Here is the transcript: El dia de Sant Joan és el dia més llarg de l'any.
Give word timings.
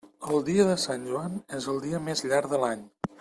El 0.35 0.39
dia 0.47 0.63
de 0.69 0.77
Sant 0.83 1.05
Joan 1.11 1.35
és 1.61 1.69
el 1.75 1.79
dia 1.87 2.03
més 2.09 2.25
llarg 2.33 2.53
de 2.57 2.63
l'any. 2.65 2.87